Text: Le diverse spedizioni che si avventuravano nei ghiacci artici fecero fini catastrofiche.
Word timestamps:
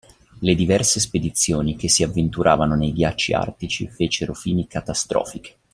Le 0.39 0.55
diverse 0.55 0.99
spedizioni 0.99 1.75
che 1.77 1.87
si 1.87 2.01
avventuravano 2.01 2.73
nei 2.73 2.91
ghiacci 2.91 3.33
artici 3.33 3.87
fecero 3.87 4.33
fini 4.33 4.65
catastrofiche. 4.65 5.57